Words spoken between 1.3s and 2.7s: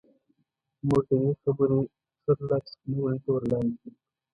خبرې چورلټ